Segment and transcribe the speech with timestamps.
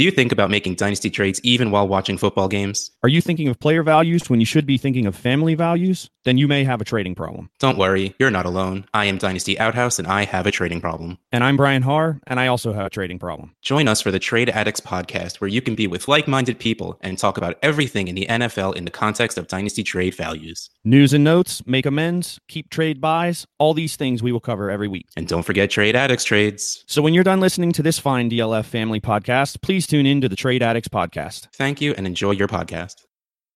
[0.00, 2.90] Do you think about making dynasty trades even while watching football games?
[3.02, 6.08] Are you thinking of player values when you should be thinking of family values?
[6.24, 7.50] Then you may have a trading problem.
[7.58, 8.86] Don't worry, you're not alone.
[8.94, 11.18] I am Dynasty Outhouse and I have a trading problem.
[11.32, 13.54] And I'm Brian Haar, and I also have a trading problem.
[13.62, 16.98] Join us for the Trade Addicts podcast, where you can be with like minded people
[17.02, 20.70] and talk about everything in the NFL in the context of dynasty trade values.
[20.84, 24.88] News and notes, make amends, keep trade buys, all these things we will cover every
[24.88, 25.06] week.
[25.16, 26.84] And don't forget Trade Addicts trades.
[26.86, 30.28] So when you're done listening to this fine DLF family podcast, please tune in to
[30.28, 31.48] the Trade Addicts podcast.
[31.52, 33.06] Thank you and enjoy your podcast.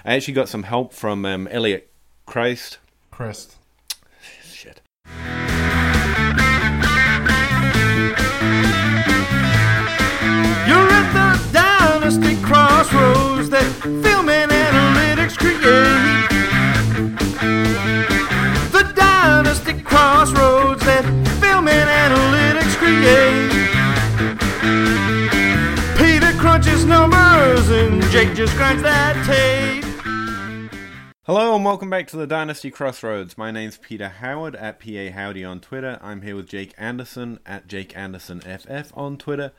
[0.04, 1.92] I actually got some help from um, Elliot
[2.26, 2.78] Christ.
[3.12, 3.54] Christ.
[4.42, 4.80] Shit.
[10.66, 15.60] You're at the dynasty crossroads that film and analytics create.
[18.72, 20.53] The dynasty crossroads
[26.84, 29.84] crunches numbers and Jake just grinds that tape.
[31.22, 33.38] Hello and welcome back to the Dynasty Crossroads.
[33.38, 35.98] My name's Peter Howard at PA Howdy on Twitter.
[36.02, 39.52] I'm here with Jake Anderson at Jake Anderson FF on Twitter.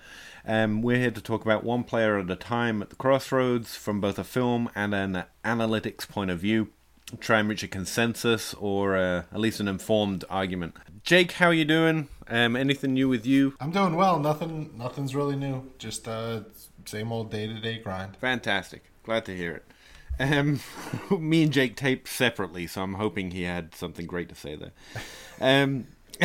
[0.45, 3.99] Um, we're here to talk about one player at a time at the crossroads from
[3.99, 6.69] both a film and an analytics point of view.
[7.19, 10.75] Try and reach a consensus or uh, at least an informed argument.
[11.03, 12.07] Jake, how are you doing?
[12.27, 13.55] Um, anything new with you?
[13.59, 14.19] I'm doing well.
[14.19, 14.71] Nothing.
[14.75, 15.71] Nothing's really new.
[15.77, 16.41] Just uh,
[16.89, 18.17] same old day to day grind.
[18.17, 18.83] Fantastic.
[19.03, 19.65] Glad to hear it.
[20.19, 20.59] Um,
[21.19, 24.71] me and Jake taped separately, so I'm hoping he had something great to say there.
[25.41, 25.87] Um,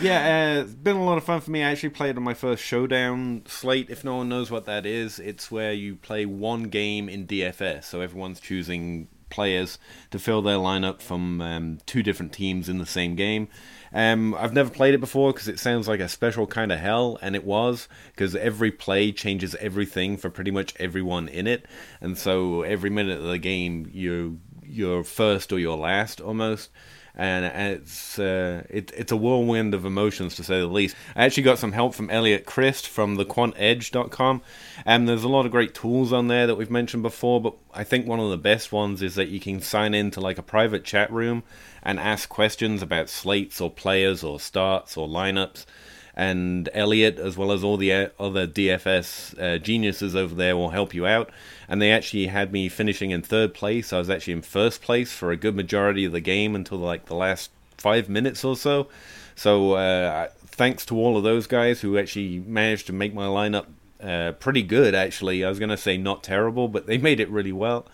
[0.00, 1.62] yeah, uh, it's been a lot of fun for me.
[1.62, 3.90] I actually played on my first Showdown slate.
[3.90, 7.84] If no one knows what that is, it's where you play one game in DFS,
[7.84, 9.78] so everyone's choosing players
[10.10, 13.48] to fill their lineup from um, two different teams in the same game.
[13.94, 17.18] Um, I've never played it before because it sounds like a special kind of hell,
[17.20, 21.66] and it was because every play changes everything for pretty much everyone in it,
[22.00, 26.70] and so every minute of the game you you're first or you're last almost.
[27.14, 30.96] And it's uh, it, it's a whirlwind of emotions to say the least.
[31.14, 34.40] I actually got some help from Elliot Christ from thequantedge.com,
[34.86, 37.40] and there's a lot of great tools on there that we've mentioned before.
[37.40, 40.38] But I think one of the best ones is that you can sign into like
[40.38, 41.42] a private chat room
[41.82, 45.66] and ask questions about slates or players or starts or lineups.
[46.14, 50.70] And Elliot, as well as all the uh, other DFS uh, geniuses over there, will
[50.70, 51.30] help you out.
[51.68, 53.92] And they actually had me finishing in third place.
[53.92, 57.06] I was actually in first place for a good majority of the game until like
[57.06, 58.88] the last five minutes or so.
[59.34, 63.66] So uh, thanks to all of those guys who actually managed to make my lineup
[64.02, 64.94] uh, pretty good.
[64.94, 67.86] Actually, I was going to say not terrible, but they made it really well.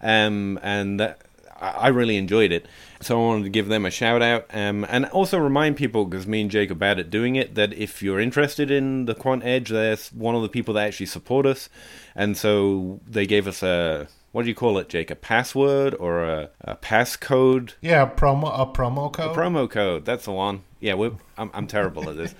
[0.00, 1.20] Um, and that,
[1.60, 2.66] I really enjoyed it.
[3.00, 6.26] So I wanted to give them a shout out um, and also remind people, because
[6.26, 9.44] me and Jake are bad at doing it, that if you're interested in the Quant
[9.44, 11.68] Edge, there's one of the people that actually support us.
[12.16, 15.12] And so they gave us a, what do you call it, Jake?
[15.12, 17.74] A password or a, a passcode?
[17.80, 19.36] Yeah, promo a promo code.
[19.36, 20.04] A promo code.
[20.04, 20.64] That's the one.
[20.80, 20.94] Yeah,
[21.36, 22.34] I'm, I'm terrible at this.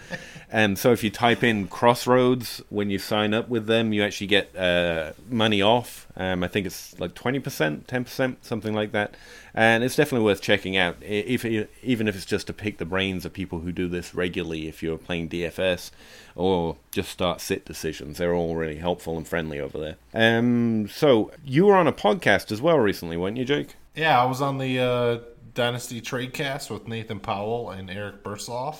[0.50, 4.28] And so if you type in Crossroads when you sign up with them, you actually
[4.28, 6.06] get uh, money off.
[6.16, 9.14] Um, I think it's like 20%, 10%, something like that.
[9.54, 13.24] And it's definitely worth checking out, if even if it's just to pick the brains
[13.24, 14.68] of people who do this regularly.
[14.68, 15.90] If you're playing DFS
[16.36, 19.96] or just start sit decisions, they're all really helpful and friendly over there.
[20.14, 23.74] Um, so you were on a podcast as well recently, weren't you, Jake?
[23.96, 25.18] Yeah, I was on the uh,
[25.58, 28.76] Dynasty Tradecast with Nathan Powell and Eric Bursloff.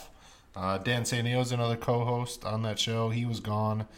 [0.55, 3.11] Uh, Dan Sanio is another co-host on that show.
[3.11, 3.89] He was gone.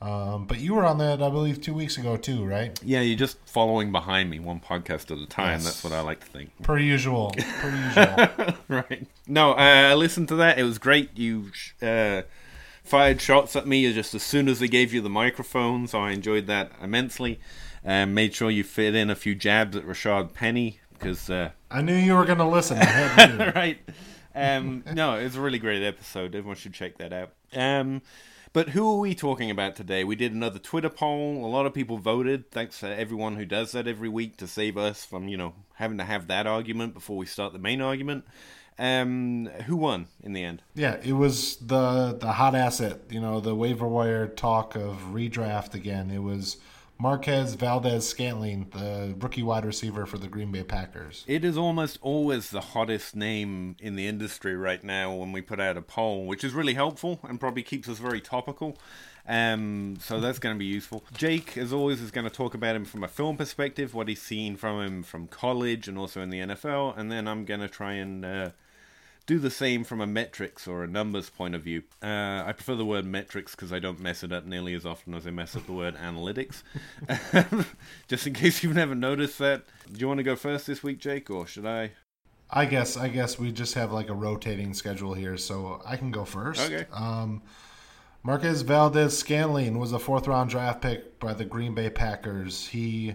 [0.00, 2.80] Um, but you were on that, I believe, two weeks ago too, right?
[2.82, 5.58] Yeah, you're just following behind me, one podcast at a time.
[5.58, 5.64] Yes.
[5.64, 6.50] That's what I like to think.
[6.62, 7.34] Per usual.
[7.36, 8.54] Per usual.
[8.68, 9.06] right.
[9.26, 10.58] No, uh, I listened to that.
[10.58, 11.10] It was great.
[11.18, 11.52] You
[11.82, 12.22] uh,
[12.82, 16.12] fired shots at me just as soon as they gave you the microphone, so I
[16.12, 17.38] enjoyed that immensely.
[17.84, 21.80] Um, made sure you fit in a few jabs at Rashad Penny because uh, I
[21.82, 22.78] knew you were going to listen.
[22.78, 23.52] I had to.
[23.54, 23.78] right.
[24.34, 26.34] Um, no, it's a really great episode.
[26.34, 27.32] Everyone should check that out.
[27.54, 28.02] Um,
[28.52, 30.04] but who are we talking about today?
[30.04, 31.44] We did another Twitter poll.
[31.44, 32.50] A lot of people voted.
[32.50, 35.98] Thanks to everyone who does that every week to save us from, you know, having
[35.98, 38.24] to have that argument before we start the main argument.
[38.78, 40.62] Um, who won in the end?
[40.74, 43.00] Yeah, it was the the hot asset.
[43.10, 46.10] You know, the waiver wire talk of redraft again.
[46.10, 46.56] It was
[47.00, 51.24] Marquez Valdes Scantling, the rookie wide receiver for the Green Bay Packers.
[51.26, 55.60] It is almost always the hottest name in the industry right now when we put
[55.60, 58.76] out a poll, which is really helpful and probably keeps us very topical.
[59.26, 61.02] Um, so that's going to be useful.
[61.16, 64.20] Jake, as always, is going to talk about him from a film perspective, what he's
[64.20, 67.68] seen from him from college and also in the NFL, and then I'm going to
[67.68, 68.50] try and uh,
[69.30, 71.84] do the same from a metrics or a numbers point of view.
[72.02, 75.14] Uh, I prefer the word metrics because I don't mess it up nearly as often
[75.14, 76.64] as I mess up the word analytics.
[78.08, 79.62] Just in case you've never noticed that.
[79.92, 81.92] Do you want to go first this week, Jake, or should I?
[82.50, 86.10] I guess I guess we just have like a rotating schedule here, so I can
[86.10, 86.60] go first.
[86.60, 86.86] Okay.
[86.92, 87.42] Um,
[88.24, 92.66] Marquez Valdes Scantling was a fourth round draft pick by the Green Bay Packers.
[92.66, 93.14] He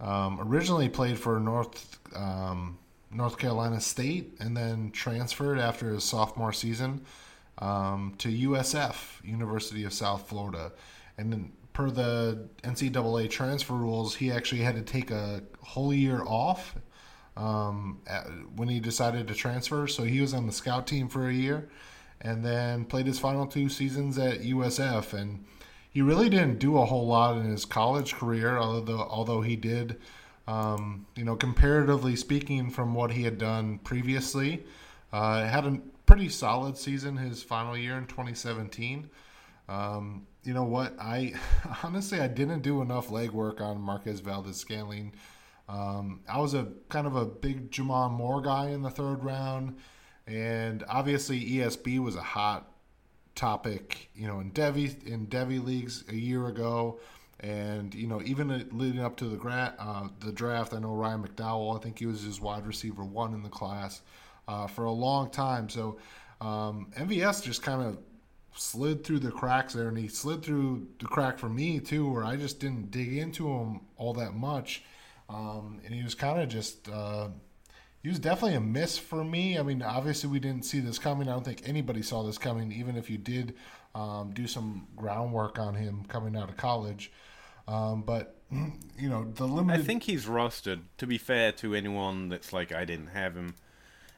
[0.00, 2.76] um, originally played for North um,
[3.14, 7.04] North Carolina State and then transferred after his sophomore season
[7.58, 10.72] um, to USF, University of South Florida.
[11.16, 16.22] And then, per the NCAA transfer rules, he actually had to take a whole year
[16.24, 16.74] off
[17.36, 18.26] um, at,
[18.56, 19.86] when he decided to transfer.
[19.86, 21.68] So he was on the scout team for a year
[22.20, 25.12] and then played his final two seasons at USF.
[25.12, 25.44] And
[25.90, 30.00] he really didn't do a whole lot in his college career, although although he did,
[30.46, 34.64] um, you know, comparatively speaking, from what he had done previously,
[35.12, 39.08] uh, had a pretty solid season his final year in 2017.
[39.68, 40.94] Um, you know what?
[41.00, 41.34] I
[41.82, 45.14] honestly I didn't do enough legwork on Marquez Valdes Scantling.
[45.68, 49.78] Um, I was a kind of a big J'Mon Moore guy in the third round,
[50.26, 52.70] and obviously ESB was a hot
[53.34, 57.00] topic, you know, in Devy in Devy leagues a year ago,
[57.44, 60.72] and you know even leading up to the uh, the draft.
[60.72, 61.76] I know Ryan McDowell.
[61.76, 64.00] I think he was his wide receiver one in the class
[64.48, 65.68] uh, for a long time.
[65.68, 65.98] So
[66.40, 67.98] um, MVS just kind of
[68.56, 72.24] slid through the cracks there, and he slid through the crack for me too, where
[72.24, 74.82] I just didn't dig into him all that much.
[75.28, 77.28] Um, and he was kind of just, uh,
[78.02, 79.58] he was definitely a miss for me.
[79.58, 81.28] I mean, obviously, we didn't see this coming.
[81.28, 83.54] I don't think anybody saw this coming, even if you did
[83.94, 87.10] um, do some groundwork on him coming out of college.
[87.66, 89.80] Um, but, you know, the limited.
[89.80, 93.54] I think he's rostered, to be fair to anyone that's like, I didn't have him.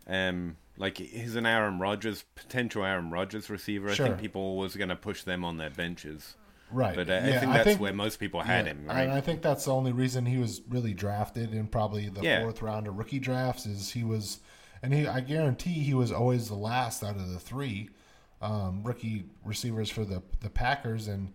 [0.08, 3.94] Um, like he's an Aaron Rodgers, potential Aaron Rodgers receiver.
[3.94, 4.06] Sure.
[4.06, 6.34] I think people was going to push them on their benches.
[6.70, 6.94] Right.
[6.94, 9.02] But uh, Yeah, I think that's think- where most people had yeah, him, right?
[9.02, 12.42] And I think that's the only reason he was really drafted in probably the Yeah.
[12.42, 14.40] fourth round of rookie drafts is he was,
[14.82, 17.90] and he I guarantee he was always the last out of the three
[18.42, 21.06] um, rookie receivers for the the Packers.
[21.08, 21.32] And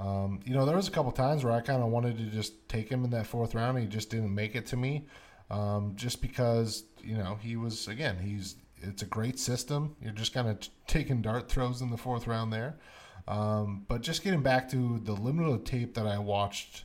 [0.00, 2.68] um, you know there was a couple times where I kind of wanted to just
[2.68, 3.78] take him in that fourth round.
[3.78, 5.06] He just didn't make it to me,
[5.50, 9.94] um, just because you know he was again he's it's a great system.
[10.00, 12.78] You're just kind of t- taking dart throws in the fourth round there.
[13.28, 16.84] Um, but just getting back to the limited tape that I watched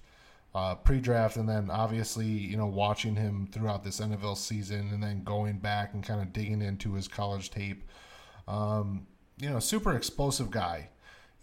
[0.53, 5.23] uh, pre-draft, and then obviously you know watching him throughout this NFL season, and then
[5.23, 7.83] going back and kind of digging into his college tape.
[8.45, 9.07] Um,
[9.37, 10.89] you know, super explosive guy.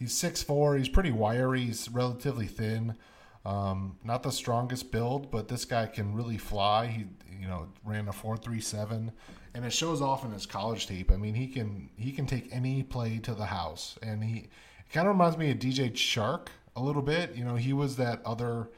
[0.02, 1.66] He's 6'4", He's pretty wiry.
[1.66, 2.96] He's relatively thin.
[3.44, 6.88] Um, not the strongest build, but this guy can really fly.
[6.88, 7.04] He,
[7.40, 9.12] you know, ran a four three seven,
[9.54, 11.10] and it shows off in his college tape.
[11.10, 14.49] I mean, he can he can take any play to the house, and he
[14.93, 17.34] kind of reminds me of DJ Chark a little bit.
[17.34, 18.70] You know, he was that other,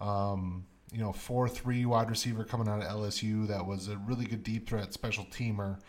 [0.00, 4.24] um, you know, four three wide receiver coming out of LSU that was a really
[4.24, 5.80] good deep threat special teamer,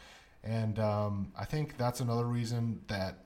[0.43, 3.22] and um, I think that's another reason that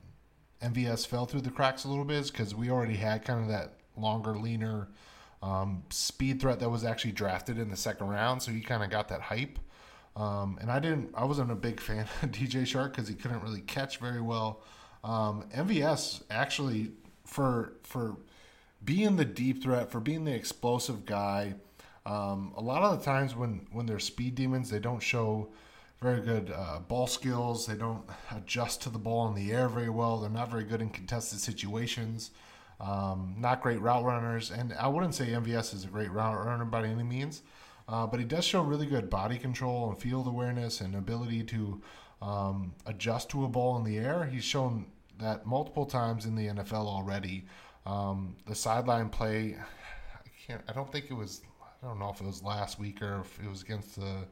[0.62, 3.48] MVS fell through the cracks a little bit is because we already had kind of
[3.48, 4.88] that longer, leaner
[5.42, 8.90] um, speed threat that was actually drafted in the second round, so he kind of
[8.90, 9.58] got that hype.
[10.16, 13.42] Um, and I didn't, I wasn't a big fan of DJ Chark because he couldn't
[13.42, 14.62] really catch very well.
[15.04, 16.90] Um, MVS actually
[17.24, 18.16] for for
[18.84, 21.54] being the deep threat, for being the explosive guy.
[22.04, 25.50] Um, a lot of the times when when they're speed demons, they don't show
[26.00, 27.66] very good uh, ball skills.
[27.66, 30.18] They don't adjust to the ball in the air very well.
[30.18, 32.30] They're not very good in contested situations.
[32.80, 36.64] Um, not great route runners, and I wouldn't say MVS is a great route runner
[36.64, 37.42] by any means,
[37.88, 41.82] uh, but he does show really good body control and field awareness and ability to
[42.22, 44.24] um, adjust to a ball in the air.
[44.26, 44.86] He's shown
[45.18, 47.46] that multiple times in the NFL already.
[47.84, 49.56] Um, the sideline play,
[50.14, 50.62] I can't.
[50.68, 51.42] I don't think it was.
[51.82, 54.26] I don't know if it was last week or if it was against the.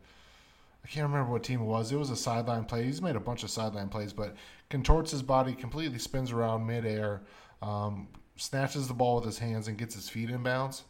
[0.87, 1.90] I can't remember what team it was.
[1.90, 2.85] It was a sideline play.
[2.85, 4.37] He's made a bunch of sideline plays, but
[4.71, 7.23] contorts his body, completely spins around midair,
[7.61, 10.85] um, snatches the ball with his hands, and gets his feet in bounds.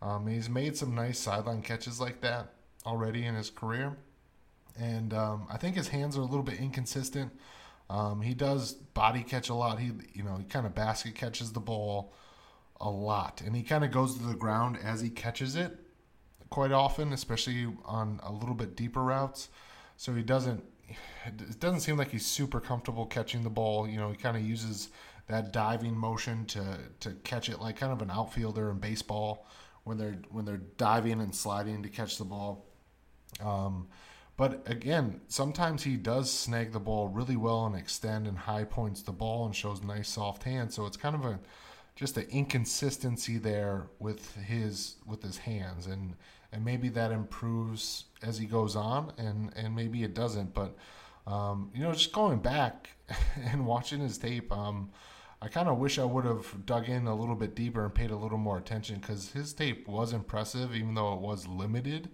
[0.00, 2.52] Um, he's made some nice sideline catches like that
[2.86, 3.96] already in his career,
[4.78, 7.32] and um, I think his hands are a little bit inconsistent.
[7.90, 9.80] Um, he does body catch a lot.
[9.80, 12.12] He, you know, he kind of basket catches the ball
[12.80, 15.81] a lot, and he kind of goes to the ground as he catches it
[16.52, 19.48] quite often, especially on a little bit deeper routes.
[19.96, 20.62] So he doesn't.
[21.26, 23.88] It doesn't seem like he's super comfortable catching the ball.
[23.88, 24.90] You know, he kind of uses
[25.26, 26.62] that diving motion to
[27.00, 29.46] to catch it like kind of an outfielder in baseball
[29.84, 32.66] when they're when they're diving and sliding to catch the ball.
[33.40, 33.88] Um,
[34.36, 39.02] But again, sometimes he does snag the ball really well and extend and high points
[39.02, 40.74] the ball and shows nice soft hands.
[40.74, 41.38] So it's kind of a
[41.94, 46.16] just an inconsistency there with his with his hands and
[46.52, 50.76] and maybe that improves as he goes on and and maybe it doesn't but
[51.26, 52.90] um, you know just going back
[53.50, 54.90] and watching his tape um,
[55.40, 58.12] I kind of wish I would have dug in a little bit deeper and paid
[58.12, 62.10] a little more attention because his tape was impressive even though it was limited.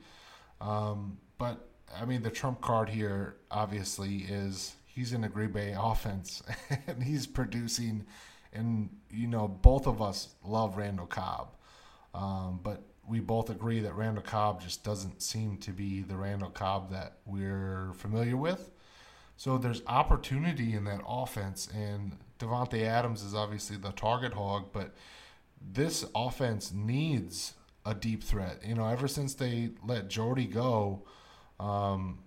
[0.62, 5.74] Um, but I mean the trump card here obviously is he's in a Green Bay
[5.78, 6.42] offense
[6.86, 8.06] and he's producing
[8.52, 11.50] and you know both of us love Randall Cobb,
[12.14, 16.50] um, but we both agree that Randall Cobb just doesn't seem to be the Randall
[16.50, 18.70] Cobb that we're familiar with.
[19.36, 24.94] So there's opportunity in that offense, and Davante Adams is obviously the target hog, but
[25.60, 27.54] this offense needs
[27.86, 28.60] a deep threat.
[28.64, 31.04] You know, ever since they let Jordy go,
[31.60, 32.18] um,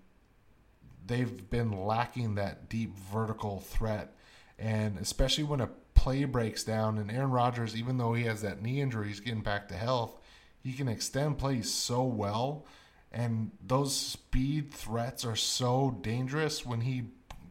[1.05, 4.15] they've been lacking that deep vertical threat,
[4.57, 6.97] and especially when a play breaks down.
[6.97, 10.17] And Aaron Rodgers, even though he has that knee injury, he's getting back to health.
[10.61, 12.65] He can extend plays so well.
[13.11, 17.03] And those speed threats are so dangerous when he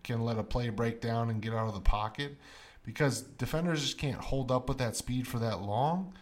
[0.02, 2.36] can let a play break down and get out of the pocket
[2.84, 6.14] because defenders just can't hold up with that speed for that long.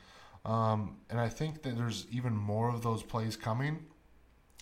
[0.45, 3.85] Um, and I think that there's even more of those plays coming.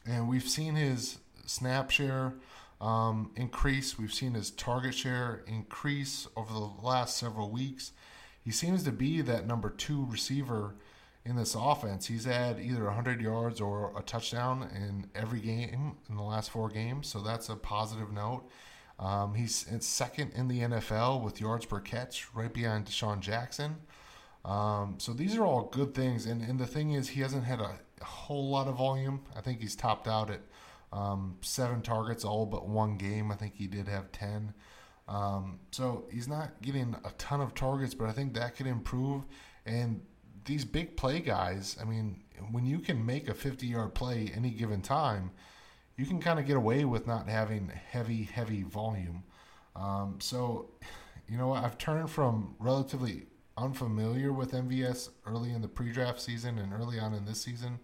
[0.06, 2.34] And we've seen his snap share
[2.80, 3.98] um, increase.
[3.98, 7.92] We've seen his target share increase over the last several weeks.
[8.44, 10.74] He seems to be that number two receiver
[11.26, 12.06] in this offense.
[12.06, 16.68] He's had either 100 yards or a touchdown in every game in the last four
[16.68, 18.48] games, so that's a positive note.
[18.98, 23.76] Um, he's second in the NFL with yards per catch, right behind DeSean Jackson.
[24.44, 27.60] Um, so these are all good things, and, and the thing is, he hasn't had
[27.60, 29.22] a, a whole lot of volume.
[29.36, 30.40] I think he's topped out at
[30.92, 33.32] um, seven targets, all but one game.
[33.32, 34.54] I think he did have 10.
[35.08, 39.24] Um, so he's not getting a ton of targets, but I think that could improve.
[39.64, 40.00] And
[40.46, 44.50] these big play guys, I mean, when you can make a 50 yard play any
[44.50, 45.30] given time,
[45.96, 49.24] you can kind of get away with not having heavy, heavy volume.
[49.74, 50.70] Um, so,
[51.28, 53.26] you know, I've turned from relatively
[53.56, 57.78] unfamiliar with MVS early in the pre draft season and early on in this season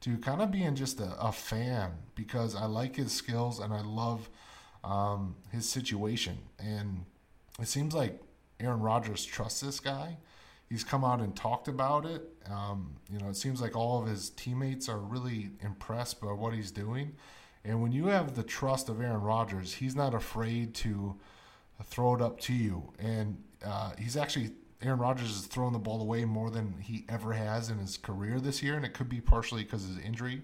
[0.00, 3.80] to kind of being just a, a fan because I like his skills and I
[3.80, 4.28] love
[4.84, 6.38] um, his situation.
[6.58, 7.04] And
[7.60, 8.20] it seems like
[8.60, 10.18] Aaron Rodgers trusts this guy.
[10.68, 12.28] He's come out and talked about it.
[12.50, 16.54] Um, you know, it seems like all of his teammates are really impressed by what
[16.54, 17.12] he's doing.
[17.64, 21.16] And when you have the trust of Aaron Rodgers, he's not afraid to
[21.84, 22.92] throw it up to you.
[22.98, 27.32] And uh, he's actually Aaron Rodgers is throwing the ball away more than he ever
[27.32, 30.42] has in his career this year, and it could be partially because of his injury.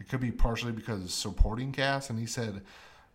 [0.00, 2.10] It could be partially because of supporting cast.
[2.10, 2.62] And he said,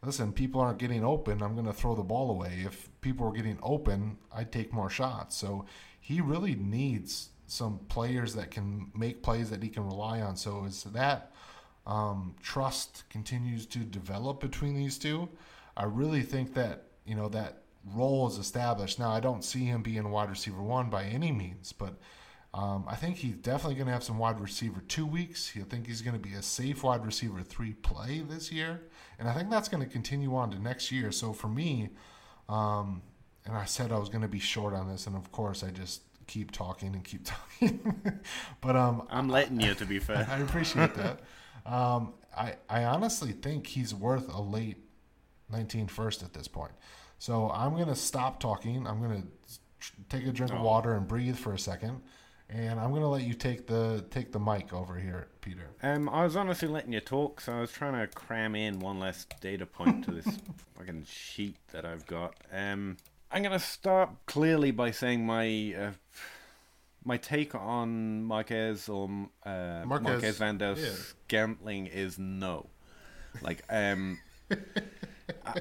[0.04, 1.42] "Listen, people aren't getting open.
[1.42, 2.64] I'm going to throw the ball away.
[2.66, 5.66] If people were getting open, I'd take more shots." So
[6.02, 10.36] he really needs some players that can make plays that he can rely on.
[10.36, 11.32] So as that
[11.86, 15.30] um, trust continues to develop between these two,
[15.78, 19.00] I really think that you know that role is established.
[19.00, 21.96] Now, I don't see him being wide receiver one by any means, but
[22.54, 25.54] um, I think he's definitely going to have some wide receiver two weeks.
[25.56, 28.82] I think he's going to be a safe wide receiver three play this year,
[29.20, 31.12] and I think that's going to continue on to next year.
[31.12, 31.90] So for me,
[32.50, 33.02] um,
[33.46, 35.72] and I said I was going to be short on this, and of course I
[35.72, 37.26] just keep talking and keep
[37.60, 38.20] talking.
[38.62, 40.28] but um, I'm letting you, to be fair.
[40.30, 41.22] I appreciate that.
[41.66, 44.78] Um, I I honestly think he's worth a late
[45.52, 46.72] 19 first at this point.
[47.20, 48.88] So I'm going to stop talking.
[48.88, 49.60] I'm going to
[50.10, 50.58] take a drink oh.
[50.58, 52.02] of water and breathe for a second.
[52.54, 55.70] And I'm gonna let you take the take the mic over here, Peter.
[55.82, 59.00] Um, I was honestly letting you talk, so I was trying to cram in one
[59.00, 60.28] last data point to this
[60.78, 62.36] fucking sheet that I've got.
[62.52, 62.98] Um,
[63.32, 65.92] I'm gonna start clearly by saying my uh,
[67.04, 69.10] my take on Marquez or
[69.46, 71.14] uh, Marquez, Marquez Vandos yeah.
[71.26, 72.68] Scantling is no.
[73.42, 74.20] Like, um,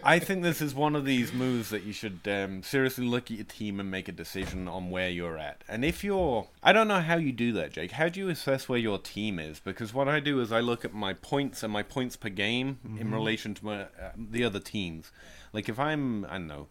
[0.04, 3.36] I think this is one of these moves that you should um, seriously look at
[3.36, 5.62] your team and make a decision on where you're at.
[5.68, 7.92] And if you're, I don't know how you do that, Jake.
[7.92, 9.60] How do you assess where your team is?
[9.60, 12.80] Because what I do is I look at my points and my points per game
[12.84, 12.98] mm-hmm.
[12.98, 15.12] in relation to my, uh, the other teams.
[15.52, 16.66] Like if I'm, I don't know,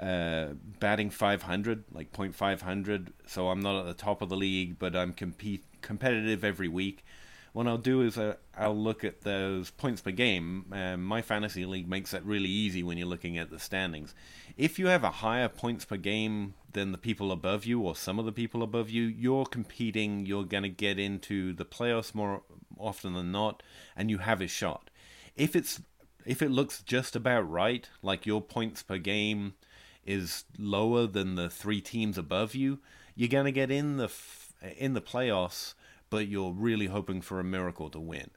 [0.00, 0.48] uh,
[0.80, 4.94] batting 500, like point 500, so I'm not at the top of the league, but
[4.94, 7.04] I'm compete competitive every week
[7.52, 10.66] what I'll do is uh, I'll look at those points per game.
[10.72, 14.14] Um, my fantasy league makes that really easy when you're looking at the standings.
[14.56, 18.18] If you have a higher points per game than the people above you or some
[18.18, 20.24] of the people above you, you're competing.
[20.24, 22.42] You're going to get into the playoffs more
[22.78, 23.62] often than not,
[23.96, 24.90] and you have a shot.
[25.34, 25.80] if it's
[26.24, 29.54] if it looks just about right, like your points per game
[30.08, 32.78] is lower than the three teams above you,
[33.14, 35.74] you're gonna get in the f- in the playoffs,
[36.10, 38.30] but you're really hoping for a miracle to win.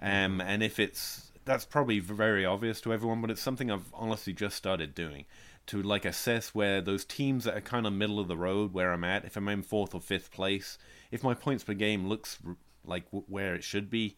[0.00, 4.32] Um, and if it's that's probably very obvious to everyone, but it's something I've honestly
[4.32, 5.24] just started doing
[5.66, 8.92] to like assess where those teams that are kind of middle of the road where
[8.92, 9.24] I'm at.
[9.24, 10.76] If I'm in fourth or fifth place,
[11.10, 14.16] if my points per game looks r- like w- where it should be,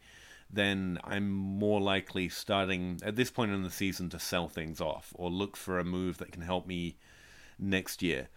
[0.54, 5.12] then I'm more likely starting at this point in the season to sell things off
[5.14, 6.96] or look for a move that can help me
[7.58, 8.28] next year.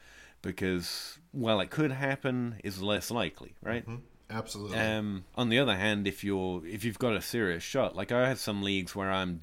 [0.41, 3.85] Because while it could happen, is less likely, right?
[4.29, 4.77] Absolutely.
[4.77, 8.27] Um, on the other hand, if you're if you've got a serious shot, like I
[8.27, 9.39] have some leagues where I'm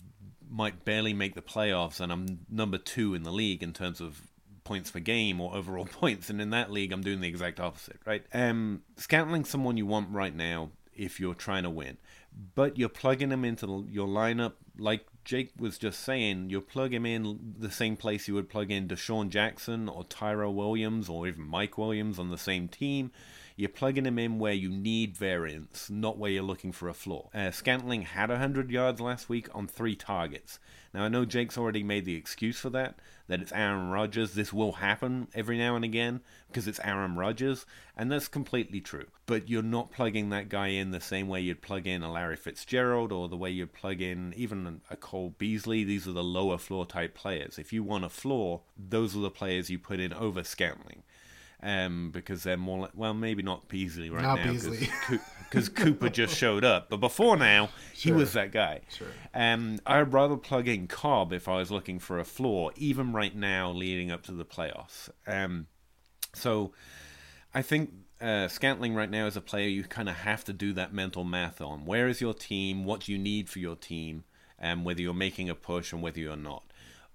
[0.49, 4.21] might barely make the playoffs and I'm number two in the league in terms of
[4.63, 7.99] points per game or overall points, and in that league I'm doing the exact opposite,
[8.07, 8.25] right?
[8.33, 11.97] Um, Scantling's someone you want right now if you're trying to win,
[12.55, 16.51] but you're plugging him into your lineup like Jake was just saying.
[16.51, 20.55] You're plugging him in the same place you would plug in DeSean Jackson or Tyrell
[20.55, 23.11] Williams or even Mike Williams on the same team.
[23.57, 27.31] You're plugging him in where you need variance, not where you're looking for a flaw.
[27.33, 30.59] Uh, Scantling had 100 yards last week on three targets.
[30.95, 32.95] Now, I know Jake's already made the excuse for that,
[33.27, 34.35] that it's Aaron Rodgers.
[34.35, 39.07] This will happen every now and again because it's Aaron Rodgers, and that's completely true.
[39.27, 42.37] But you're not plugging that guy in the same way you'd plug in a Larry
[42.37, 45.83] Fitzgerald or the way you'd plug in even a Cole Beasley.
[45.83, 47.59] These are the lower floor type players.
[47.59, 51.03] If you want a floor, those are the players you put in over Scantling
[51.65, 56.37] um, because they're more like, well, maybe not Beasley right Not now because Cooper just
[56.39, 56.91] showed up.
[56.91, 58.83] But before now, he was that guy.
[58.91, 59.09] Sure.
[59.33, 63.35] Um, I'd rather plug in Cobb if I was looking for a floor, even right
[63.35, 65.09] now, leading up to the playoffs.
[65.27, 65.67] Um,
[66.35, 66.73] so
[67.55, 70.75] I think uh, Scantling right now as a player you kind of have to do
[70.75, 71.87] that mental math on.
[71.87, 72.85] Where is your team?
[72.85, 74.25] What do you need for your team?
[74.61, 76.65] Um, whether you're making a push and whether you're not.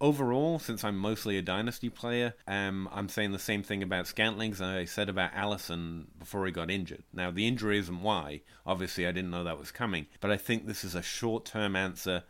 [0.02, 4.54] Overall, since I'm mostly a dynasty player, um, I'm saying the same thing about Scantling
[4.54, 7.04] as I said about Allison before he got injured.
[7.12, 8.42] Now, the injury isn't why.
[8.66, 10.08] Obviously, I didn't know that was coming.
[10.22, 12.24] But I think this is a short term answer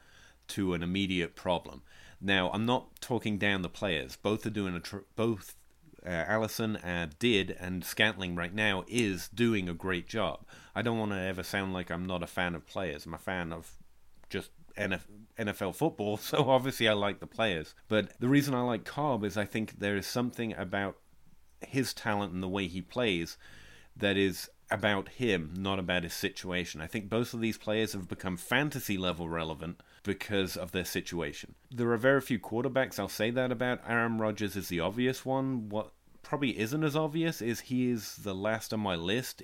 [0.49, 1.83] to an immediate problem.
[2.19, 4.15] Now, I'm not talking down the players.
[4.15, 5.55] Both are doing a tr- both
[6.05, 10.45] uh, Allison uh, did and Scantling right now is doing a great job.
[10.75, 13.05] I don't want to ever sound like I'm not a fan of players.
[13.05, 13.73] I'm a fan of
[14.29, 15.01] just NF-
[15.39, 17.73] NFL football, so obviously I like the players.
[17.87, 20.97] But the reason I like Cobb is I think there is something about
[21.61, 23.37] his talent and the way he plays
[23.95, 26.79] that is about him, not about his situation.
[26.79, 31.55] I think both of these players have become fantasy level relevant because of their situation.
[31.71, 33.81] There are very few quarterbacks I'll say that about.
[33.87, 35.69] Aaron Rodgers is the obvious one.
[35.69, 39.41] What probably isn't as obvious is he is the last on my list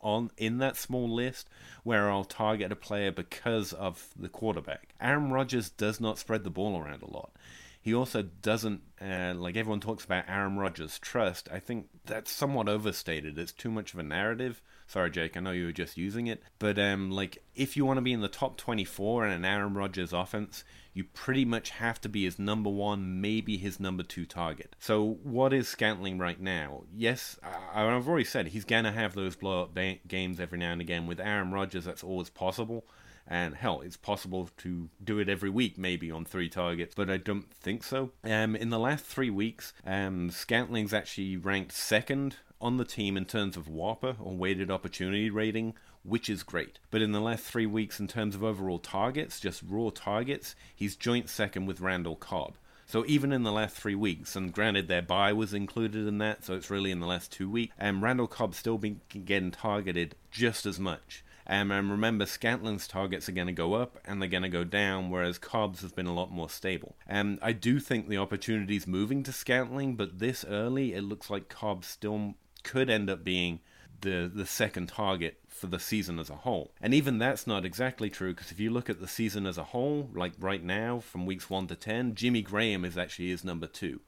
[0.00, 1.48] on in that small list
[1.82, 4.94] where I'll target a player because of the quarterback.
[5.00, 7.32] Aaron Rodgers does not spread the ball around a lot.
[7.80, 11.48] He also doesn't, uh, like everyone talks about Aaron Rodgers' trust.
[11.50, 13.38] I think that's somewhat overstated.
[13.38, 14.60] It's too much of a narrative.
[14.86, 16.42] Sorry, Jake, I know you were just using it.
[16.58, 19.74] But, um, like, if you want to be in the top 24 in an Aaron
[19.74, 20.64] Rodgers offense,
[20.98, 24.74] you pretty much have to be his number one, maybe his number two target.
[24.80, 26.82] So, what is Scantling right now?
[26.92, 27.38] Yes,
[27.72, 30.72] I- I've already said he's going to have those blow up ba- games every now
[30.72, 31.06] and again.
[31.06, 32.84] With Aaron Rodgers, that's always possible.
[33.30, 37.18] And hell, it's possible to do it every week, maybe on three targets, but I
[37.18, 38.10] don't think so.
[38.24, 43.24] Um, in the last three weeks, um, Scantling's actually ranked second on the team in
[43.26, 45.74] terms of WOPR or weighted opportunity rating,
[46.08, 46.78] which is great.
[46.90, 50.96] But in the last three weeks, in terms of overall targets, just raw targets, he's
[50.96, 52.54] joint second with Randall Cobb.
[52.86, 56.44] So even in the last three weeks, and granted their buy was included in that,
[56.44, 60.14] so it's really in the last two weeks, and Randall Cobb's still been getting targeted
[60.30, 61.22] just as much.
[61.46, 65.08] And remember, Scantling's targets are going to go up and they're going to go down,
[65.08, 66.94] whereas Cobb's has been a lot more stable.
[67.08, 71.48] Um, I do think the opportunity's moving to Scantling, but this early, it looks like
[71.48, 73.60] Cobb still could end up being
[74.00, 76.72] the the second target for the season as a whole.
[76.80, 79.64] And even that's not exactly true because if you look at the season as a
[79.64, 83.66] whole, like right now from weeks 1 to 10, Jimmy Graham is actually his number
[83.66, 84.00] 2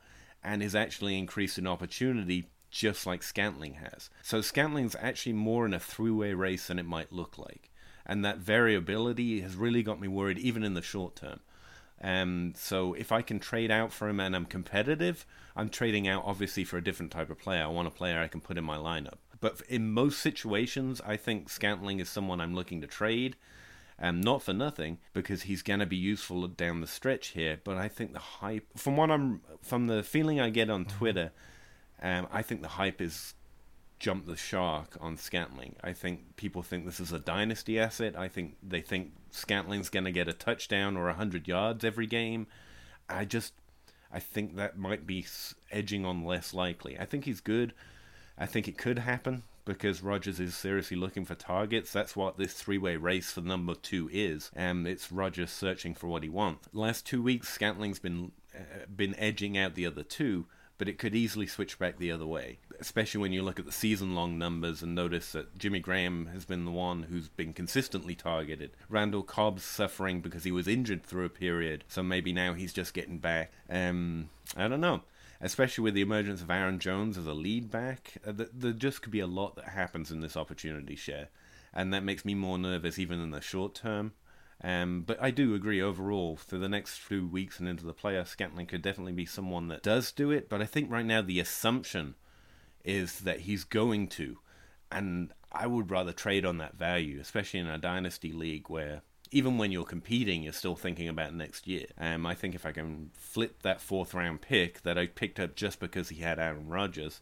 [0.42, 4.10] and is actually increased in opportunity just like Scantling has.
[4.22, 7.70] So Scantling's actually more in a three-way race than it might look like.
[8.06, 11.40] And that variability has really got me worried even in the short term.
[12.02, 16.22] Um, so if I can trade out for him and I'm competitive, I'm trading out
[16.24, 17.62] obviously for a different type of player.
[17.62, 19.18] I want a player I can put in my lineup.
[19.40, 23.36] But in most situations, I think Scantling is someone I'm looking to trade.
[24.02, 27.60] Um, not for nothing, because he's going to be useful down the stretch here.
[27.62, 31.32] But I think the hype, from what I'm, from the feeling I get on Twitter,
[32.02, 33.34] um, I think the hype is
[33.98, 35.76] jumped the shark on Scantling.
[35.84, 38.18] I think people think this is a dynasty asset.
[38.18, 42.46] I think they think Scantling's going to get a touchdown or 100 yards every game.
[43.08, 43.52] I just
[44.12, 45.24] I think that might be
[45.70, 46.98] edging on less likely.
[46.98, 47.74] I think he's good.
[48.38, 51.92] I think it could happen because Rodgers is seriously looking for targets.
[51.92, 54.50] That's what this three-way race for number two is.
[54.54, 56.68] and it's Rodgers searching for what he wants.
[56.72, 61.14] Last two weeks, Scantling's been uh, been edging out the other two, but it could
[61.14, 64.82] easily switch back the other way, especially when you look at the season long numbers
[64.82, 68.72] and notice that Jimmy Graham has been the one who's been consistently targeted.
[68.88, 72.94] Randall Cobb's suffering because he was injured through a period, so maybe now he's just
[72.94, 73.52] getting back.
[73.68, 75.02] Um, I don't know.
[75.40, 79.12] Especially with the emergence of Aaron Jones as a lead back, uh, there just could
[79.12, 81.28] be a lot that happens in this opportunity share,
[81.72, 84.12] and that makes me more nervous even in the short term.
[84.62, 88.24] Um, but I do agree overall for the next few weeks and into the player,
[88.24, 90.50] Scantling could definitely be someone that does do it.
[90.50, 92.14] But I think right now the assumption
[92.84, 94.38] is that he's going to,
[94.92, 99.00] and I would rather trade on that value, especially in a dynasty league where
[99.30, 101.86] even when you're competing, you're still thinking about next year.
[101.98, 105.54] Um, I think if I can flip that fourth round pick that I picked up
[105.54, 107.20] just because he had Aaron Rodgers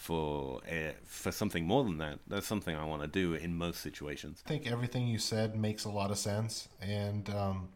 [0.00, 2.20] for uh, for something more than that.
[2.26, 4.42] That's something I want to do in most situations.
[4.46, 7.68] I think everything you said makes a lot of sense, and um,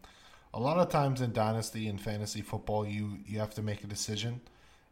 [0.51, 3.87] a lot of times in dynasty and fantasy football, you you have to make a
[3.87, 4.41] decision,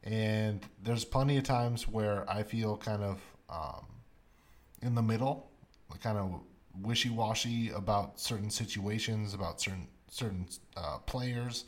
[0.03, 3.19] and there's plenty of times where I feel kind of
[3.49, 3.85] um,
[4.83, 5.49] in the middle,
[6.01, 6.39] kind of
[6.81, 11.65] wishy washy about certain situations, about certain certain uh, players,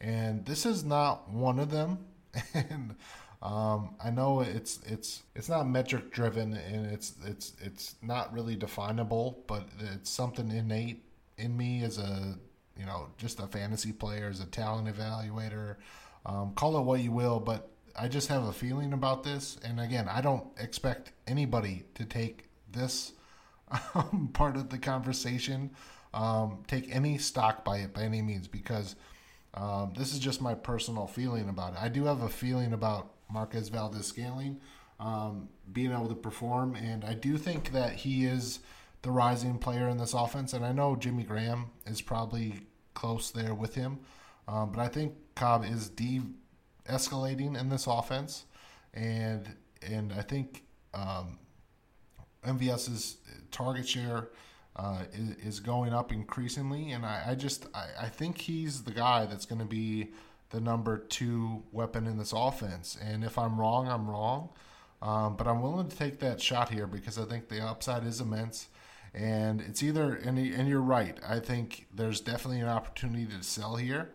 [0.00, 1.98] and this is not one of them.
[2.54, 2.94] and
[3.42, 8.56] um, I know it's it's it's not metric driven and it's it's it's not really
[8.56, 11.04] definable, but it's something innate
[11.38, 12.38] in me as a
[12.78, 15.76] you know just a fantasy player, as a talent evaluator.
[16.24, 19.58] Um, call it what you will, but I just have a feeling about this.
[19.64, 23.12] And again, I don't expect anybody to take this
[23.94, 25.70] um, part of the conversation,
[26.14, 28.96] um, take any stock by it by any means, because
[29.54, 31.78] um, this is just my personal feeling about it.
[31.82, 34.60] I do have a feeling about Marquez Valdes Scantling
[35.02, 36.76] um, being able to perform.
[36.76, 38.60] And I do think that he is
[39.02, 40.52] the rising player in this offense.
[40.52, 42.60] And I know Jimmy Graham is probably
[42.94, 43.98] close there with him.
[44.46, 46.20] Um, but I think Cobb is de
[46.88, 48.44] escalating in this offense.
[48.94, 51.38] And and I think um,
[52.46, 53.16] MVS's
[53.50, 54.28] target share
[54.76, 56.92] uh, is, is, going up increasingly.
[56.92, 60.12] And I, I just I, I think he's the guy that's going to be
[60.50, 62.96] the number two weapon in this offense.
[63.02, 64.50] And if I'm wrong, I'm wrong.
[65.02, 68.20] Um, but I'm willing to take that shot here because I think the upside is
[68.20, 68.68] immense.
[69.14, 73.76] And it's either, and, and you're right, I think there's definitely an opportunity to sell
[73.76, 74.12] here.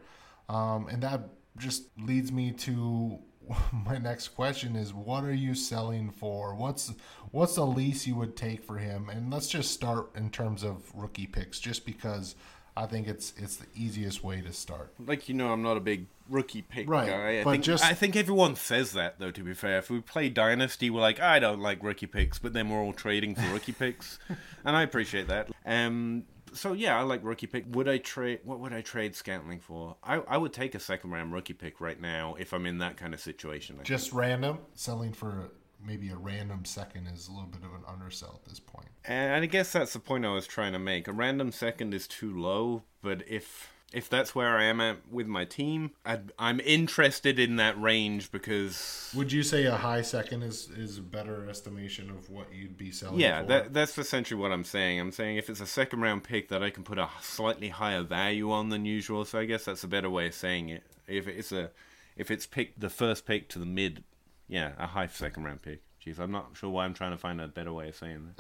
[0.50, 1.22] Um, and that
[1.58, 3.20] just leads me to
[3.86, 6.56] my next question is what are you selling for?
[6.56, 6.94] What's
[7.32, 9.10] what's the lease you would take for him?
[9.10, 12.36] And let's just start in terms of rookie picks, just because
[12.76, 14.94] I think it's it's the easiest way to start.
[15.00, 17.40] Like you know, I'm not a big rookie pick right, guy.
[17.40, 19.32] I but think just, I think everyone says that though.
[19.32, 22.54] To be fair, if we play Dynasty, we're like, I don't like rookie picks, but
[22.54, 24.20] then we're all trading for rookie picks,
[24.66, 25.50] and I appreciate that.
[25.66, 27.66] Um, so yeah, I like rookie pick.
[27.70, 28.40] Would I trade?
[28.44, 29.96] What would I trade Scantling for?
[30.04, 32.98] I I would take a second round rookie pick right now if I'm in that
[32.98, 33.80] kind of situation.
[33.84, 35.52] Just random selling for
[35.86, 38.88] maybe a random second is a little bit of an undersell at this point.
[39.06, 41.08] And I guess that's the point I was trying to make.
[41.08, 45.28] A random second is too low, but if if that's where I am at with
[45.28, 49.12] my team, i am interested in that range because.
[49.16, 52.92] Would you say a high second is is a better estimation of what you'd be
[52.92, 53.20] selling?
[53.20, 55.00] Yeah, that that's essentially what I'm saying.
[55.00, 58.04] I'm saying if it's a second round pick that I can put a slightly higher
[58.04, 59.24] value on than usual.
[59.26, 60.84] So I guess that's a better way of saying it.
[61.08, 61.72] If it's a
[62.18, 64.04] if it's picked the first pick to the mid
[64.48, 65.82] yeah, a high second round pick.
[66.06, 68.34] Jeez, I'm not sure why I'm trying to find a better way of saying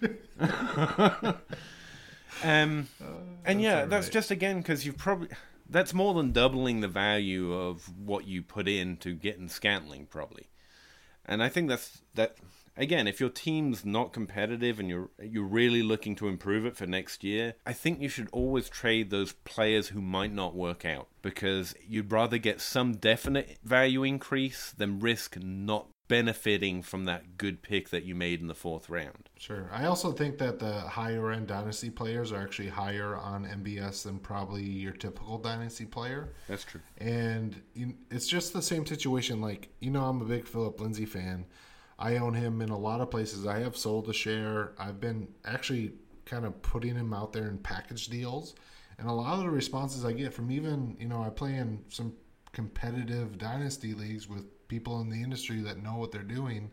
[0.00, 1.36] that.
[2.42, 3.06] um, uh,
[3.44, 3.90] and yeah, right.
[3.90, 5.28] that's just again because you've probably
[5.68, 10.48] that's more than doubling the value of what you put in to getting Scantling probably,
[11.24, 12.36] and I think that's that
[12.76, 16.86] again, if your team's not competitive and you're you're really looking to improve it for
[16.86, 21.08] next year, I think you should always trade those players who might not work out
[21.22, 27.62] because you'd rather get some definite value increase than risk not benefiting from that good
[27.62, 29.28] pick that you made in the fourth round.
[29.38, 29.68] Sure.
[29.72, 34.18] I also think that the higher end dynasty players are actually higher on MVS than
[34.18, 36.32] probably your typical dynasty player.
[36.48, 36.80] That's true.
[36.98, 37.60] And
[38.10, 39.40] it's just the same situation.
[39.40, 41.44] Like, you know, I'm a big Philip Lindsay fan.
[41.98, 43.46] I own him in a lot of places.
[43.46, 44.72] I have sold a share.
[44.78, 48.54] I've been actually kind of putting him out there in package deals.
[48.98, 51.84] And a lot of the responses I get from even, you know, I play in
[51.88, 52.14] some
[52.52, 56.70] competitive dynasty leagues with people in the industry that know what they're doing.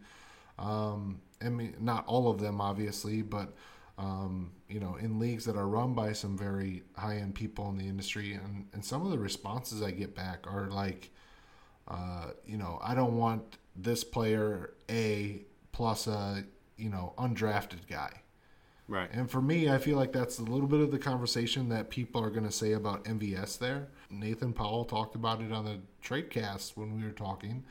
[0.59, 3.53] Um, I mean, not all of them, obviously, but
[3.97, 7.77] um, you know, in leagues that are run by some very high end people in
[7.77, 11.11] the industry, and, and some of the responses I get back are like,
[11.87, 16.43] uh, you know, I don't want this player A plus a
[16.77, 18.21] you know undrafted guy.
[18.87, 19.09] Right.
[19.13, 22.21] And for me, I feel like that's a little bit of the conversation that people
[22.21, 23.87] are going to say about MVS there.
[24.09, 27.63] Nathan Powell talked about it on the trade cast when we were talking.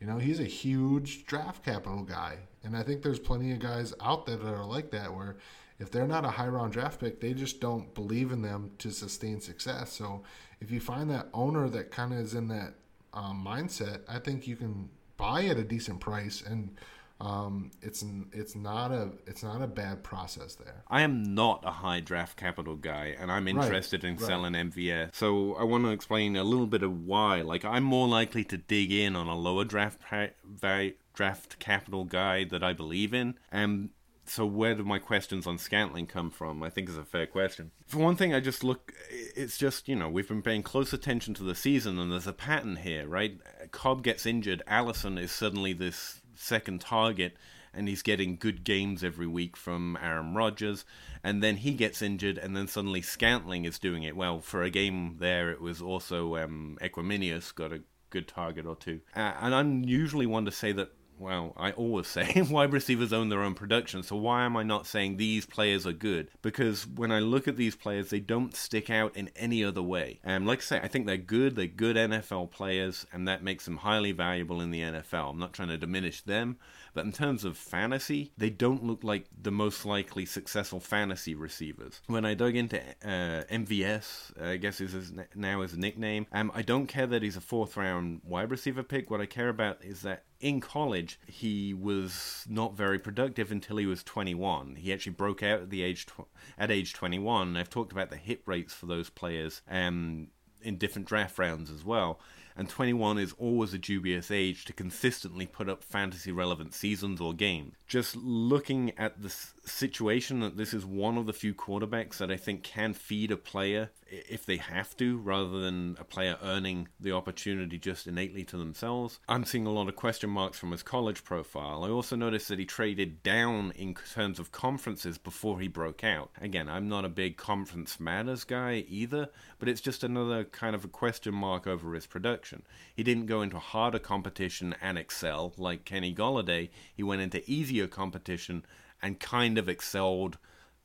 [0.00, 2.38] You know, he's a huge draft capital guy.
[2.64, 5.36] And I think there's plenty of guys out there that are like that where
[5.78, 8.90] if they're not a high round draft pick, they just don't believe in them to
[8.90, 9.92] sustain success.
[9.92, 10.22] So
[10.60, 12.74] if you find that owner that kind of is in that
[13.12, 16.76] um, mindset, I think you can buy at a decent price and
[17.20, 20.82] um, it's it's not a it's not a bad process there.
[20.88, 24.20] I am not a high draft capital guy, and I'm interested in right.
[24.20, 25.14] selling MVS.
[25.14, 27.42] So I want to explain a little bit of why.
[27.42, 32.04] Like I'm more likely to dig in on a lower draft pa- va- draft capital
[32.04, 33.90] guy that I believe in, and
[34.30, 36.62] so where do my questions on Scantling come from?
[36.62, 37.72] I think is a fair question.
[37.86, 38.94] For one thing, I just look.
[39.10, 42.32] It's just you know we've been paying close attention to the season, and there's a
[42.32, 43.38] pattern here, right?
[43.72, 44.62] Cobb gets injured.
[44.66, 47.36] Allison is suddenly this second target
[47.72, 50.84] and he's getting good games every week from Aaron Rodgers.
[51.22, 54.16] And then he gets injured and then suddenly Scantling is doing it.
[54.16, 58.76] Well for a game there it was also um, Equanimeous got a good target or
[58.76, 59.00] two.
[59.14, 63.28] Uh, and I'm usually one to say that well, I always say wide receivers own
[63.28, 66.30] their own production, so why am I not saying these players are good?
[66.40, 70.18] Because when I look at these players, they don't stick out in any other way.
[70.24, 73.66] And like I say, I think they're good, they're good NFL players, and that makes
[73.66, 75.30] them highly valuable in the NFL.
[75.30, 76.56] I'm not trying to diminish them,
[76.94, 82.00] but in terms of fantasy, they don't look like the most likely successful fantasy receivers.
[82.06, 86.62] When I dug into uh, MVS, I guess is his, now his nickname, um, I
[86.62, 89.10] don't care that he's a fourth round wide receiver pick.
[89.10, 93.86] What I care about is that in college, he was not very productive until he
[93.86, 94.76] was 21.
[94.76, 97.56] He actually broke out at the age tw- at age 21.
[97.56, 100.28] I've talked about the hit rates for those players um,
[100.62, 102.20] in different draft rounds as well.
[102.56, 107.32] And 21 is always a dubious age to consistently put up fantasy relevant seasons or
[107.32, 107.74] games.
[107.86, 112.36] Just looking at the situation that this is one of the few quarterbacks that I
[112.36, 117.12] think can feed a player if they have to, rather than a player earning the
[117.12, 119.20] opportunity just innately to themselves.
[119.28, 121.84] I'm seeing a lot of question marks from his college profile.
[121.84, 126.30] I also noticed that he traded down in terms of conferences before he broke out.
[126.40, 130.84] Again, I'm not a big conference matters guy either, but it's just another kind of
[130.84, 132.62] a question mark over his production.
[132.94, 136.70] He didn't go into harder competition and excel like Kenny Golladay.
[136.94, 138.64] He went into easier competition
[139.02, 140.38] and kind of excelled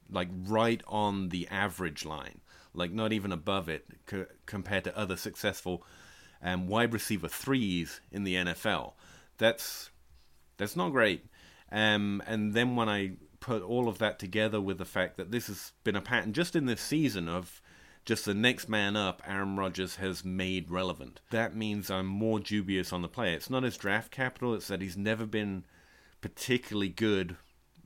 [0.09, 2.41] like right on the average line,
[2.73, 5.83] like not even above it co- compared to other successful
[6.41, 8.93] um, wide receiver threes in the NFL.
[9.37, 9.89] That's
[10.57, 11.25] that's not great.
[11.71, 15.47] Um, and then when I put all of that together with the fact that this
[15.47, 17.61] has been a pattern just in this season of
[18.05, 21.21] just the next man up Aaron Rodgers has made relevant.
[21.31, 23.35] That means I'm more dubious on the player.
[23.35, 25.65] It's not his draft capital, it's that he's never been
[26.21, 27.35] particularly good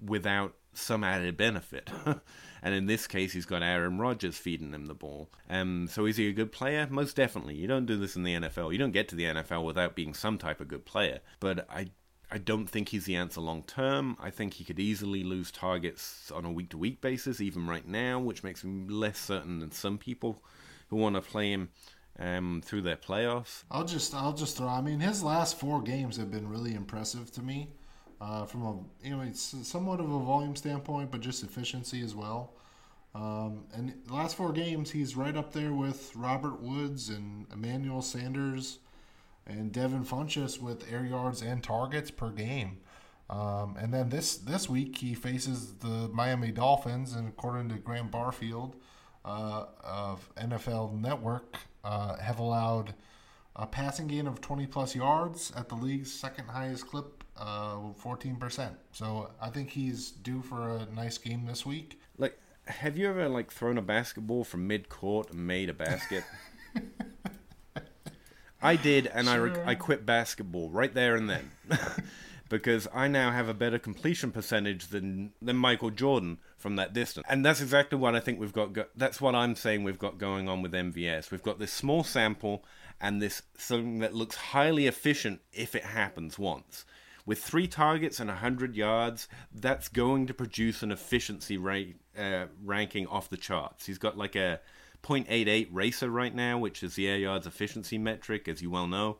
[0.04, 1.90] without some added benefit.
[2.62, 5.30] and in this case, he's got Aaron Rodgers feeding him the ball.
[5.50, 6.88] Um, so is he a good player?
[6.90, 7.56] Most definitely.
[7.56, 8.72] You don't do this in the NFL.
[8.72, 11.20] You don't get to the NFL without being some type of good player.
[11.40, 11.90] But I
[12.32, 14.15] I don't think he's the answer long term.
[14.20, 17.88] I think he could easily lose targets on a week to week basis, even right
[17.88, 20.44] now, which makes him less certain than some people
[20.89, 21.70] who want to play him
[22.20, 23.63] um, through their playoffs.
[23.72, 24.68] I'll just I'll just throw.
[24.68, 27.70] I mean, his last four games have been really impressive to me,
[28.22, 32.13] uh, from a you know it's somewhat of a volume standpoint, but just efficiency as
[32.13, 32.54] well.
[33.15, 38.78] Um, and last four games, he's right up there with Robert Woods and Emmanuel Sanders
[39.50, 42.78] and Devin Funchess with air yards and targets per game.
[43.30, 48.10] Um, and then this this week he faces the Miami Dolphins, and according to Graham
[48.10, 48.76] Barfield
[49.24, 52.96] uh, of NFL Network, uh, have allowed
[53.56, 58.72] a passing gain of 20 plus yards at the league's second highest clip, uh, 14%.
[58.94, 62.00] So I think he's due for a nice game this week.
[62.18, 66.24] Like, have you ever like thrown a basketball from mid court and made a basket?
[68.62, 71.52] I did, and I re- I quit basketball right there and then.
[72.50, 77.26] because I now have a better completion percentage than than Michael Jordan from that distance.
[77.30, 80.17] And that's exactly what I think we've got go- that's what I'm saying we've got
[80.17, 81.32] going on with MVS.
[81.32, 82.65] We've got this small sample
[83.00, 86.86] and this something that looks highly efficient if it happens once.
[87.26, 93.06] With three targets and 100 yards, that's going to produce an efficiency rate uh, ranking
[93.06, 93.86] off the charts.
[93.86, 94.60] He's got like a
[95.04, 99.18] 0.88 RACR right now, which is the air yards efficiency metric, as you well know.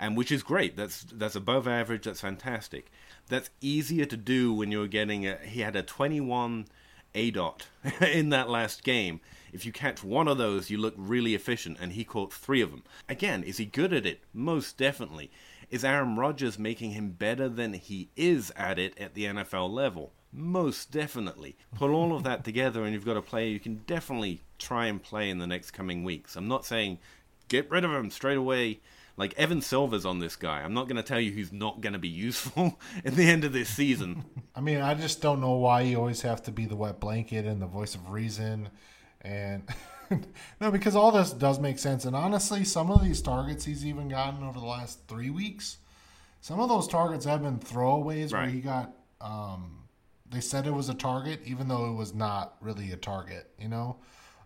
[0.00, 0.76] and which is great.
[0.76, 2.04] That's that's above average.
[2.04, 2.90] That's fantastic.
[3.28, 5.36] That's easier to do when you're getting a.
[5.38, 6.66] He had a 21
[7.14, 7.62] aDOT
[8.12, 9.20] in that last game.
[9.52, 12.70] If you catch one of those, you look really efficient, and he caught three of
[12.70, 12.84] them.
[13.08, 14.20] Again, is he good at it?
[14.32, 15.30] Most definitely.
[15.70, 20.12] Is Aaron Rodgers making him better than he is at it at the NFL level?
[20.32, 21.56] Most definitely.
[21.74, 25.02] Put all of that together, and you've got a player you can definitely try and
[25.02, 26.36] play in the next coming weeks.
[26.36, 26.98] I'm not saying
[27.48, 28.80] get rid of him straight away.
[29.16, 30.60] Like Evan Silva's on this guy.
[30.60, 33.42] I'm not going to tell you who's not going to be useful at the end
[33.42, 34.24] of this season.
[34.54, 37.44] I mean, I just don't know why you always have to be the wet blanket
[37.44, 38.68] and the voice of reason.
[39.22, 39.68] And
[40.60, 42.04] no, because all this does make sense.
[42.04, 45.78] And honestly, some of these targets he's even gotten over the last three weeks,
[46.40, 48.94] some of those targets have been throwaways where he got.
[49.20, 49.77] Um,
[50.30, 53.50] they said it was a target, even though it was not really a target.
[53.58, 53.96] You know,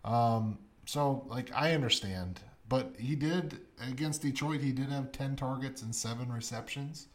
[0.05, 4.61] um, so like I understand, but he did against Detroit.
[4.61, 7.09] He did have ten targets and seven receptions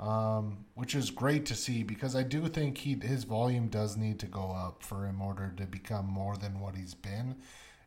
[0.00, 4.18] um, which is great to see because I do think he his volume does need
[4.20, 7.36] to go up for him in order to become more than what he's been,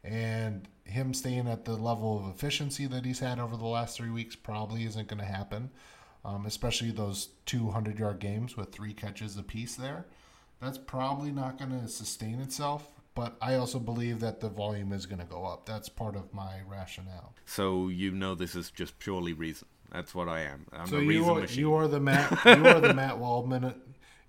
[0.04, 4.10] and him staying at the level of efficiency that he's had over the last three
[4.10, 5.70] weeks probably isn't going to happen,
[6.24, 10.06] um, especially those 200 yard games with three catches apiece there.
[10.62, 12.89] That's probably not going to sustain itself.
[13.15, 15.65] But I also believe that the volume is going to go up.
[15.65, 17.34] That's part of my rationale.
[17.46, 19.67] So you know this is just purely reason.
[19.91, 20.67] That's what I am.
[20.72, 21.60] I'm So a reason are, machine.
[21.60, 23.74] you are the Matt you are the Matt Waldman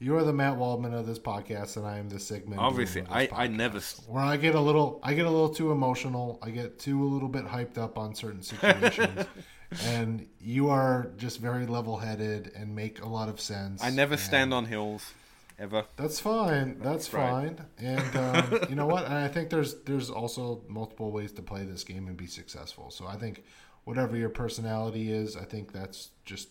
[0.01, 2.61] you are the Matt Waldman of this podcast, and I am the Sigmund.
[2.61, 3.81] Obviously, I, I never.
[4.07, 6.39] Where I get a little, I get a little too emotional.
[6.41, 9.27] I get too a little bit hyped up on certain situations,
[9.85, 13.83] and you are just very level-headed and make a lot of sense.
[13.83, 15.15] I never and stand on hills,
[15.59, 15.85] ever.
[15.97, 16.79] That's fine.
[16.81, 17.57] That's Right.
[17.57, 17.67] fine.
[17.79, 19.05] And um, you know what?
[19.05, 22.91] And I think there's there's also multiple ways to play this game and be successful.
[22.91, 23.45] So I think
[23.85, 26.49] whatever your personality is, I think that's just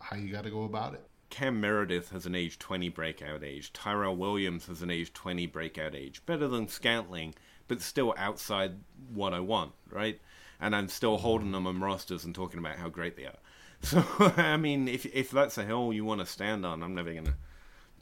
[0.00, 1.02] how you got to go about it.
[1.30, 3.72] Cam Meredith has an age 20 breakout age.
[3.72, 6.24] Tyrell Williams has an age 20 breakout age.
[6.26, 7.34] Better than Scantling,
[7.68, 8.72] but still outside
[9.14, 10.20] what I want, right?
[10.60, 13.38] And I'm still holding them on rosters and talking about how great they are.
[13.84, 14.04] So,
[14.36, 17.24] I mean, if, if that's a hill you want to stand on, I'm never going
[17.24, 17.34] to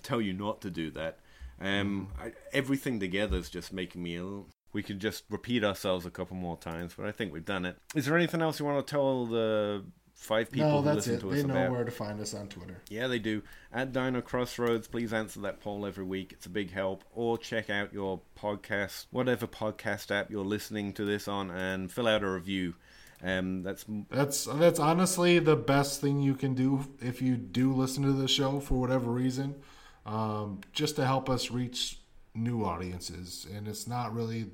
[0.03, 1.19] tell you not to do that.
[1.61, 4.47] Um, I, everything together is just making me ill.
[4.73, 7.77] We could just repeat ourselves a couple more times, but I think we've done it.
[7.95, 9.85] Is there anything else you want to tell the
[10.15, 11.21] five people no, who that's listen it.
[11.21, 11.71] to They us know about?
[11.73, 12.77] where to find us on Twitter.
[12.89, 13.43] Yeah, they do.
[13.73, 16.33] At Dino Crossroads, please answer that poll every week.
[16.33, 17.05] It's a big help.
[17.15, 22.07] Or check out your podcast, whatever podcast app you're listening to this on, and fill
[22.07, 22.75] out a review.
[23.23, 28.03] Um, that's That's that's honestly the best thing you can do if you do listen
[28.05, 29.57] to the show for whatever reason,
[30.11, 32.01] um, just to help us reach
[32.35, 33.47] new audiences.
[33.55, 34.47] And it's not really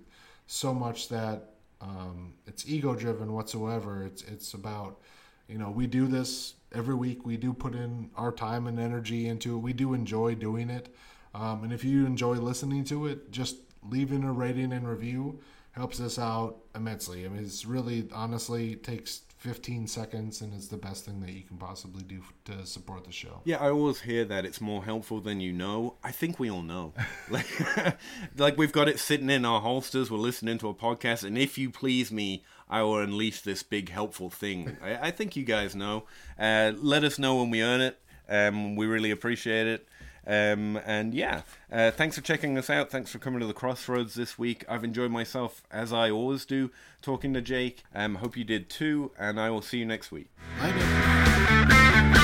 [0.46, 4.04] so much that um, it's ego driven whatsoever.
[4.04, 5.00] It's it's about
[5.48, 7.24] you know we do this every week.
[7.24, 9.60] We do put in our time and energy into it.
[9.60, 10.94] We do enjoy doing it.
[11.34, 15.40] Um, and if you enjoy listening to it, just leaving a rating and review
[15.72, 17.26] helps us out immensely.
[17.26, 21.42] I mean, it's really honestly takes 15 seconds and it's the best thing that you
[21.42, 23.42] can possibly do to support the show.
[23.44, 23.58] yeah.
[23.58, 25.94] I always hear that it's more helpful than you know.
[26.02, 26.94] I think we all know.
[27.30, 27.46] like,
[28.36, 30.10] like we've got it sitting in our holsters.
[30.10, 33.88] We're listening to a podcast, and if you please me, I will unleash this big
[33.88, 34.76] helpful thing.
[34.82, 36.06] I, I think you guys know.
[36.36, 38.00] Uh, let us know when we earn it.
[38.28, 39.86] Um, we really appreciate it.
[40.26, 42.90] Um, and yeah, uh, thanks for checking us out.
[42.90, 44.64] Thanks for coming to the Crossroads this week.
[44.68, 47.84] I've enjoyed myself as I always do talking to Jake.
[47.94, 50.28] Um, hope you did too, and I will see you next week.
[50.60, 52.16] I know.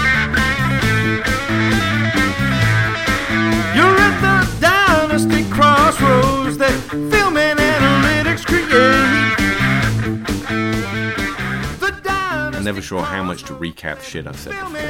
[3.74, 8.68] You're at the dynasty crossroads that film and analytics create.
[11.78, 14.88] The dynasty I'm never sure how much to recap shit I've said film before.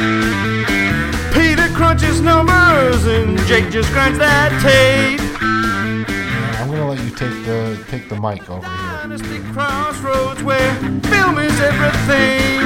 [0.00, 1.32] And analytics create.
[1.34, 5.20] Peter crunches numbers and Jake just grinds that tape.
[6.60, 8.76] I'm gonna let you take the take the mic over here.
[9.02, 10.74] Dynasty crossroads where
[11.10, 12.60] film is everything.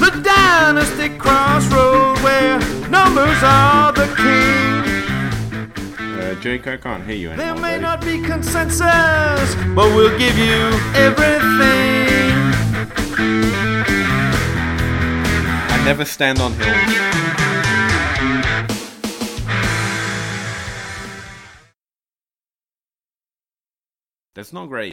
[0.00, 2.58] The Dynasty Crossroad where
[2.90, 4.84] numbers are the king.
[6.18, 7.82] Uh, Jake, I can't hear you There may buddy.
[7.82, 12.36] not be consensus, but we'll give you everything.
[15.86, 16.76] Never stand on hills.
[24.34, 24.84] That's not great.